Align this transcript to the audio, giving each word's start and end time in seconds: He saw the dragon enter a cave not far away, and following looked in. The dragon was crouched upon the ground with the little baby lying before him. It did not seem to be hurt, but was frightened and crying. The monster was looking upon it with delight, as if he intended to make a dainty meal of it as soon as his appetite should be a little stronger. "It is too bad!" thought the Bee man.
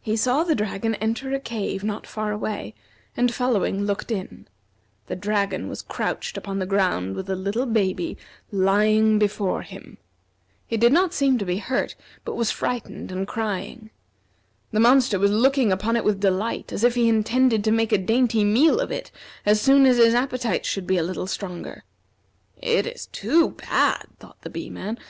He 0.00 0.16
saw 0.16 0.44
the 0.44 0.54
dragon 0.54 0.94
enter 0.94 1.34
a 1.34 1.40
cave 1.40 1.82
not 1.82 2.06
far 2.06 2.30
away, 2.30 2.76
and 3.16 3.34
following 3.34 3.86
looked 3.86 4.12
in. 4.12 4.46
The 5.08 5.16
dragon 5.16 5.68
was 5.68 5.82
crouched 5.82 6.36
upon 6.36 6.60
the 6.60 6.64
ground 6.64 7.16
with 7.16 7.26
the 7.26 7.34
little 7.34 7.66
baby 7.66 8.16
lying 8.52 9.18
before 9.18 9.62
him. 9.62 9.98
It 10.70 10.78
did 10.78 10.92
not 10.92 11.12
seem 11.12 11.38
to 11.38 11.44
be 11.44 11.58
hurt, 11.58 11.96
but 12.24 12.36
was 12.36 12.52
frightened 12.52 13.10
and 13.10 13.26
crying. 13.26 13.90
The 14.70 14.78
monster 14.78 15.18
was 15.18 15.32
looking 15.32 15.72
upon 15.72 15.96
it 15.96 16.04
with 16.04 16.20
delight, 16.20 16.70
as 16.72 16.84
if 16.84 16.94
he 16.94 17.08
intended 17.08 17.64
to 17.64 17.72
make 17.72 17.90
a 17.90 17.98
dainty 17.98 18.44
meal 18.44 18.78
of 18.78 18.92
it 18.92 19.10
as 19.44 19.60
soon 19.60 19.86
as 19.86 19.96
his 19.96 20.14
appetite 20.14 20.66
should 20.66 20.86
be 20.86 20.98
a 20.98 21.02
little 21.02 21.26
stronger. 21.26 21.82
"It 22.62 22.86
is 22.86 23.06
too 23.06 23.50
bad!" 23.50 24.06
thought 24.20 24.40
the 24.42 24.50
Bee 24.50 24.70
man. 24.70 24.96